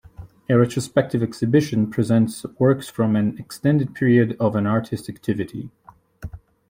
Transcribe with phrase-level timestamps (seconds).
[0.49, 5.69] A retrospective exhibition presents works from an extended period of an artist's activity.